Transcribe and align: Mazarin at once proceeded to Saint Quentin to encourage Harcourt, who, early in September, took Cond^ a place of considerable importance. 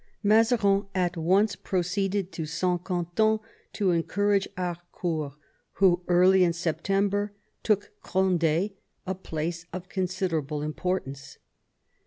Mazarin 0.23 0.87
at 0.95 1.15
once 1.15 1.55
proceeded 1.55 2.31
to 2.31 2.47
Saint 2.47 2.83
Quentin 2.83 3.39
to 3.73 3.91
encourage 3.91 4.47
Harcourt, 4.57 5.33
who, 5.73 6.01
early 6.07 6.43
in 6.43 6.53
September, 6.53 7.33
took 7.61 7.91
Cond^ 8.03 8.73
a 9.05 9.13
place 9.13 9.67
of 9.71 9.89
considerable 9.89 10.63
importance. 10.63 11.37